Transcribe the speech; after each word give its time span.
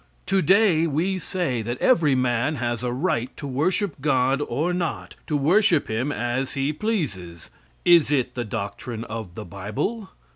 To 0.25 0.41
day 0.41 0.87
we 0.87 1.19
say 1.19 1.61
that 1.61 1.77
every 1.79 2.15
man 2.15 2.55
has 2.55 2.81
a 2.83 2.91
right 2.91 3.29
to 3.37 3.45
worship 3.45 4.01
God 4.01 4.41
or 4.41 4.73
not, 4.73 5.13
to 5.27 5.37
worship 5.37 5.91
him 5.91 6.11
as 6.11 6.53
he 6.53 6.73
pleases. 6.73 7.51
Is 7.85 8.09
it 8.11 8.33
the 8.33 8.43
doctrine 8.43 9.03
of 9.03 9.35
the 9.35 9.45
bible? 9.45 10.09